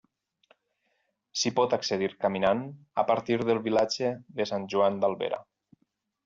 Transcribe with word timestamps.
S'hi 1.41 1.51
pot 1.59 1.75
accedir 1.77 2.09
caminant 2.25 2.63
a 3.03 3.05
partir 3.11 3.37
del 3.51 3.61
vilatge 3.69 4.11
de 4.41 4.49
Sant 4.55 4.67
Joan 4.75 4.99
d'Albera. 5.05 5.41